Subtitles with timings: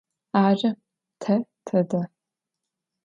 [0.43, 0.69] Ары,
[1.21, 1.33] тэ
[1.67, 2.01] тэдэ.